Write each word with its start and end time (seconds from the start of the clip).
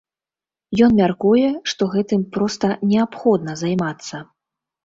Ён 0.85 0.95
мяркуе, 1.01 1.51
што 1.73 1.89
гэтым 1.97 2.25
проста 2.39 2.73
неабходна 2.95 3.59
займацца. 3.63 4.15